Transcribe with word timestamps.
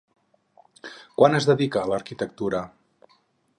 Quan 1.19 1.37
es 1.41 1.47
dedica 1.51 1.81
a 1.83 1.93
l'arquitectura? 1.93 2.65